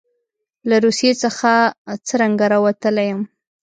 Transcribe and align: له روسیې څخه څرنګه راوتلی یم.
له 0.69 0.75
روسیې 0.85 1.11
څخه 1.23 1.51
څرنګه 2.07 2.45
راوتلی 2.53 3.05
یم. 3.11 3.21